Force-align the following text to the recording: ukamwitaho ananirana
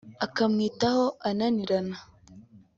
ukamwitaho 0.25 1.05
ananirana 1.29 1.97